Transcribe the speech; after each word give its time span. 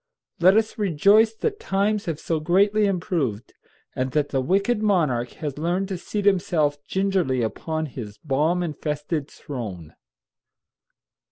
Let 0.39 0.57
us 0.57 0.79
rejoice 0.79 1.31
that 1.35 1.59
times 1.59 2.05
have 2.05 2.19
so 2.19 2.39
greatly 2.39 2.87
improved, 2.87 3.53
and 3.95 4.13
that 4.13 4.29
the 4.29 4.41
wicked 4.41 4.81
monarch 4.81 5.33
has 5.33 5.59
learned 5.59 5.89
to 5.89 5.97
seat 5.99 6.25
himself 6.25 6.83
gingerly 6.87 7.43
upon 7.43 7.85
his 7.85 8.17
bomb 8.17 8.63
infested 8.63 9.29
throne. 9.29 9.93